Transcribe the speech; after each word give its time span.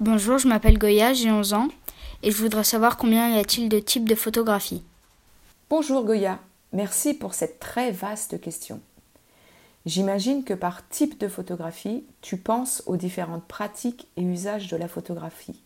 Bonjour, 0.00 0.38
je 0.38 0.46
m'appelle 0.46 0.78
Goya, 0.78 1.12
j'ai 1.12 1.32
11 1.32 1.54
ans 1.54 1.66
et 2.22 2.30
je 2.30 2.36
voudrais 2.36 2.62
savoir 2.62 2.96
combien 2.96 3.34
y 3.34 3.38
a-t-il 3.40 3.68
de 3.68 3.80
types 3.80 4.08
de 4.08 4.14
photographie. 4.14 4.84
Bonjour 5.68 6.04
Goya, 6.04 6.38
merci 6.72 7.14
pour 7.14 7.34
cette 7.34 7.58
très 7.58 7.90
vaste 7.90 8.40
question. 8.40 8.80
J'imagine 9.86 10.44
que 10.44 10.54
par 10.54 10.88
type 10.88 11.18
de 11.18 11.26
photographie, 11.26 12.04
tu 12.20 12.36
penses 12.36 12.84
aux 12.86 12.96
différentes 12.96 13.42
pratiques 13.48 14.06
et 14.16 14.22
usages 14.22 14.68
de 14.68 14.76
la 14.76 14.86
photographie. 14.86 15.60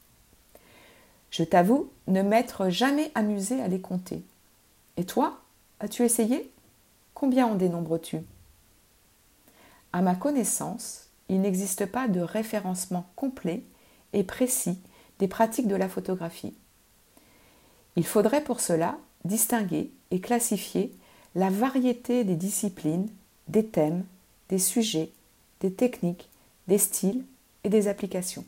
Je 1.31 1.45
t'avoue 1.45 1.91
ne 2.07 2.23
m'être 2.23 2.71
jamais 2.71 3.13
amusé 3.15 3.61
à 3.61 3.69
les 3.69 3.83
compter. 3.83 4.23
Et 4.97 5.05
toi, 5.05 5.43
as-tu 5.79 6.05
essayé? 6.05 6.51
Combien 7.13 7.49
en 7.49 7.55
dénombres-tu 7.55 8.21
À 9.93 10.01
ma 10.01 10.15
connaissance, 10.15 11.09
il 11.29 11.43
n'existe 11.43 11.85
pas 11.85 12.09
de 12.09 12.21
référencement 12.21 13.05
complet 13.15 13.63
et 14.13 14.25
précis 14.25 14.79
des 15.19 15.29
pratiques 15.29 15.69
de 15.69 15.77
la 15.77 15.89
photographie. 15.89 16.55
Il 17.97 18.07
faudrait 18.07 18.45
pour 18.45 18.61
cela 18.61 18.99
distinguer 19.25 19.91
et 20.11 20.21
classifier 20.21 20.93
la 21.35 21.51
variété 21.51 22.25
des 22.25 22.37
disciplines, 22.37 23.09
des 23.49 23.67
thèmes, 23.67 24.05
des 24.49 24.59
sujets, 24.59 25.13
des 25.61 25.73
techniques, 25.73 26.29
des 26.69 26.79
styles 26.79 27.25
et 27.65 27.69
des 27.69 27.89
applications. 27.89 28.45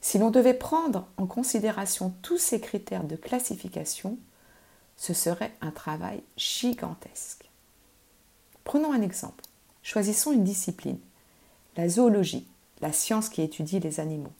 Si 0.00 0.18
l'on 0.18 0.30
devait 0.30 0.54
prendre 0.54 1.06
en 1.16 1.26
considération 1.26 2.14
tous 2.22 2.38
ces 2.38 2.60
critères 2.60 3.04
de 3.04 3.16
classification, 3.16 4.18
ce 4.96 5.14
serait 5.14 5.52
un 5.60 5.70
travail 5.70 6.22
gigantesque. 6.36 7.50
Prenons 8.64 8.92
un 8.92 9.02
exemple. 9.02 9.44
Choisissons 9.82 10.32
une 10.32 10.44
discipline, 10.44 10.98
la 11.76 11.88
zoologie, 11.88 12.46
la 12.80 12.92
science 12.92 13.28
qui 13.28 13.42
étudie 13.42 13.80
les 13.80 14.00
animaux. 14.00 14.32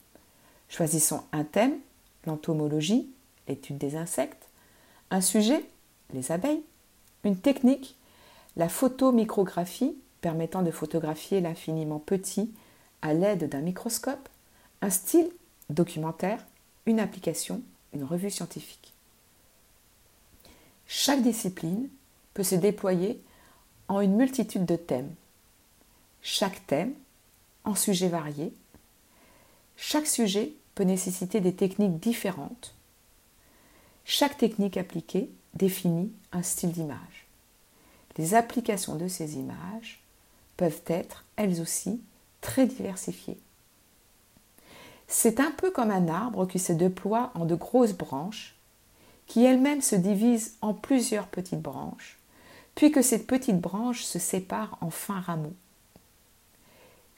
Choisissons 0.69 1.23
un 1.31 1.43
thème, 1.43 1.77
l'entomologie, 2.25 3.09
l'étude 3.47 3.77
des 3.77 3.95
insectes, 3.95 4.47
un 5.09 5.21
sujet, 5.21 5.65
les 6.13 6.31
abeilles, 6.31 6.63
une 7.23 7.37
technique, 7.37 7.97
la 8.55 8.69
photomicrographie, 8.69 9.95
permettant 10.21 10.61
de 10.61 10.71
photographier 10.71 11.41
l'infiniment 11.41 11.99
petit 11.99 12.51
à 13.01 13.13
l'aide 13.13 13.49
d'un 13.49 13.61
microscope, 13.61 14.29
un 14.81 14.89
style, 14.89 15.29
documentaire, 15.69 16.45
une 16.85 16.99
application, 16.99 17.61
une 17.93 18.03
revue 18.03 18.29
scientifique. 18.29 18.93
Chaque 20.87 21.21
discipline 21.21 21.89
peut 22.33 22.43
se 22.43 22.55
déployer 22.55 23.21
en 23.87 24.01
une 24.01 24.15
multitude 24.15 24.65
de 24.65 24.75
thèmes. 24.75 25.13
Chaque 26.21 26.65
thème 26.67 26.93
en 27.63 27.75
sujets 27.75 28.09
variés. 28.09 28.53
Chaque 29.77 30.07
sujet 30.07 30.53
peut 30.75 30.83
nécessiter 30.83 31.41
des 31.41 31.53
techniques 31.53 31.99
différentes. 31.99 32.75
Chaque 34.05 34.37
technique 34.37 34.77
appliquée 34.77 35.29
définit 35.53 36.11
un 36.31 36.43
style 36.43 36.71
d'image. 36.71 37.27
Les 38.17 38.35
applications 38.35 38.95
de 38.95 39.07
ces 39.07 39.35
images 39.35 40.01
peuvent 40.57 40.81
être, 40.87 41.25
elles 41.35 41.61
aussi, 41.61 42.01
très 42.41 42.65
diversifiées. 42.65 43.39
C'est 45.07 45.39
un 45.39 45.51
peu 45.51 45.71
comme 45.71 45.91
un 45.91 46.07
arbre 46.07 46.45
qui 46.45 46.59
se 46.59 46.73
déploie 46.73 47.31
en 47.35 47.45
de 47.45 47.55
grosses 47.55 47.93
branches, 47.93 48.55
qui 49.27 49.43
elles-mêmes 49.43 49.81
se 49.81 49.95
divisent 49.95 50.55
en 50.61 50.73
plusieurs 50.73 51.27
petites 51.27 51.61
branches, 51.61 52.17
puis 52.75 52.91
que 52.91 53.01
ces 53.01 53.25
petites 53.25 53.59
branches 53.59 54.03
se 54.03 54.19
séparent 54.19 54.77
en 54.81 54.89
fins 54.89 55.19
rameaux. 55.19 55.55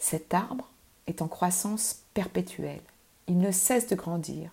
Cet 0.03 0.33
arbre 0.33 0.67
est 1.07 1.21
en 1.21 1.29
croissance 1.29 2.01
perpétuelle. 2.13 2.81
Il 3.29 3.37
ne 3.37 3.53
cesse 3.53 3.87
de 3.87 3.95
grandir, 3.95 4.51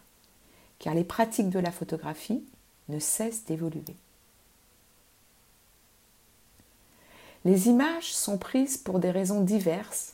car 0.78 0.94
les 0.94 1.02
pratiques 1.02 1.50
de 1.50 1.58
la 1.58 1.72
photographie 1.72 2.44
ne 2.88 3.00
cessent 3.00 3.46
d'évoluer. 3.46 3.96
Les 7.44 7.66
images 7.66 8.14
sont 8.14 8.38
prises 8.38 8.76
pour 8.76 9.00
des 9.00 9.10
raisons 9.10 9.41
diverses 9.41 10.12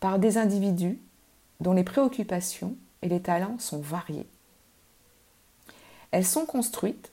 par 0.00 0.18
des 0.18 0.36
individus 0.36 0.98
dont 1.60 1.72
les 1.72 1.82
préoccupations 1.82 2.76
et 3.00 3.08
les 3.08 3.22
talents 3.22 3.58
sont 3.58 3.80
variés. 3.80 4.28
Elles 6.10 6.26
sont 6.26 6.44
construites 6.44 7.10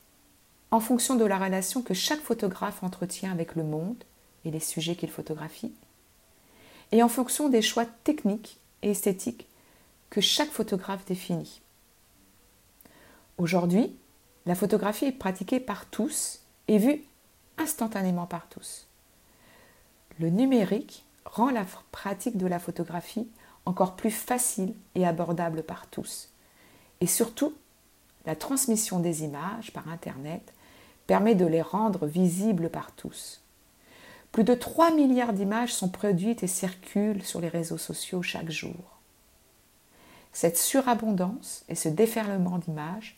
en 0.71 0.81
fonction 0.81 1.15
de 1.15 1.23
la 1.23 1.39
relation 1.39 1.81
que 1.81 1.93
chaque 1.93 2.19
photographe 2.19 2.83
entretient 2.83 3.31
avec 3.31 3.55
le 3.55 3.63
monde 3.63 4.03
et 4.43 4.51
les 4.51 4.59
sujets 4.59 4.97
qu'il 4.97 5.09
photographie, 5.09 5.71
et 6.95 7.03
en 7.03 7.09
fonction 7.09 7.49
des 7.49 7.61
choix 7.61 7.83
techniques 7.85 8.57
et 8.81 8.91
esthétiques 8.91 9.49
que 10.09 10.21
chaque 10.21 10.49
photographe 10.49 11.03
définit. 11.03 11.61
Aujourd'hui, 13.37 13.93
la 14.45 14.55
photographie 14.55 15.07
est 15.07 15.11
pratiquée 15.11 15.59
par 15.59 15.87
tous 15.87 16.39
et 16.69 16.77
vue 16.77 17.03
instantanément 17.57 18.27
par 18.27 18.47
tous. 18.47 18.87
Le 20.21 20.29
numérique 20.29 21.03
rend 21.25 21.49
la 21.49 21.65
pratique 21.91 22.37
de 22.37 22.47
la 22.47 22.59
photographie 22.59 23.27
encore 23.65 23.97
plus 23.97 24.11
facile 24.11 24.73
et 24.95 25.05
abordable 25.05 25.63
par 25.63 25.87
tous. 25.87 26.29
Et 27.01 27.07
surtout, 27.07 27.53
la 28.25 28.37
transmission 28.37 29.01
des 29.01 29.25
images 29.25 29.73
par 29.73 29.89
Internet 29.89 30.53
permet 31.07 31.35
de 31.35 31.45
les 31.45 31.61
rendre 31.61 32.05
visibles 32.05 32.69
par 32.69 32.93
tous. 32.93 33.41
Plus 34.35 34.43
de 34.43 34.53
3 34.53 34.91
milliards 34.91 35.31
d'images 35.31 35.73
sont 35.73 35.87
produites 35.87 36.43
et 36.43 36.47
circulent 36.47 37.23
sur 37.23 37.39
les 37.39 37.47
réseaux 37.47 37.77
sociaux 37.77 38.21
chaque 38.21 38.51
jour. 38.51 38.99
Cette 40.33 40.57
surabondance 40.57 41.63
et 41.69 41.75
ce 41.75 41.87
déferlement 41.87 42.57
d'images 42.57 43.15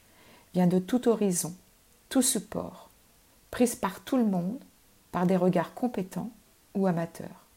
vient 0.54 0.68
de 0.68 0.78
tout 0.78 1.08
horizon, 1.08 1.56
tout 2.10 2.22
support, 2.22 2.92
prise 3.50 3.74
par 3.74 4.02
tout 4.02 4.18
le 4.18 4.26
monde, 4.26 4.60
par 5.12 5.26
des 5.26 5.38
regards 5.38 5.74
compétents 5.74 6.30
ou 6.76 6.86
amateurs. 6.86 7.48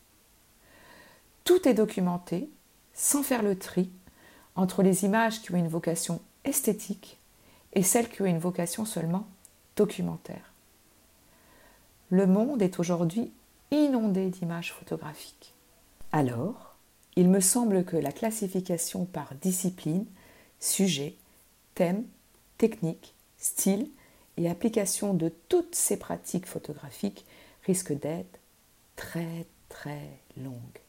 Tout 1.45 1.69
est 1.69 1.75
documenté 1.75 2.49
sans 2.95 3.23
faire 3.23 3.43
le 3.43 3.59
tri 3.59 3.91
entre 4.55 4.83
les 4.83 5.05
images 5.05 5.43
qui 5.43 5.53
ont 5.53 5.59
une 5.59 5.69
vocation 5.69 6.23
esthétique 6.45 7.19
et 7.75 7.83
celles 7.83 8.09
qui 8.09 8.23
ont 8.23 8.25
une 8.25 8.39
vocation 8.39 8.87
seulement 8.87 9.27
documentaire. 9.77 10.51
Le 12.09 12.27
monde 12.27 12.63
est 12.63 12.81
aujourd'hui 12.81 13.31
inondé 13.71 14.31
d'images 14.31 14.73
photographiques. 14.73 15.55
Alors, 16.13 16.77
il 17.17 17.29
me 17.29 17.41
semble 17.41 17.85
que 17.85 17.97
la 17.97 18.13
classification 18.13 19.05
par 19.05 19.35
discipline, 19.37 20.07
sujet, 20.59 21.17
thème, 21.75 22.05
technique, 22.59 23.15
style 23.39 23.89
et 24.37 24.49
application 24.49 25.15
de 25.15 25.31
toutes 25.49 25.75
ces 25.75 25.99
pratiques 25.99 26.47
photographiques 26.47 27.25
risque 27.65 27.93
d'être 27.93 28.39
très 28.97 29.47
très 29.69 30.21
longue. 30.37 30.81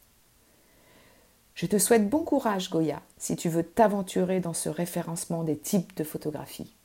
Je 1.54 1.66
te 1.66 1.78
souhaite 1.78 2.10
bon 2.10 2.24
courage, 2.24 2.70
Goya, 2.70 3.02
si 3.18 3.36
tu 3.36 3.50
veux 3.50 3.64
t'aventurer 3.64 4.40
dans 4.40 4.54
ce 4.54 4.70
référencement 4.70 5.44
des 5.44 5.58
types 5.58 5.96
de 5.96 6.04
photographies. 6.04 6.76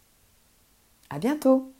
À 1.08 1.18
bientôt! 1.18 1.72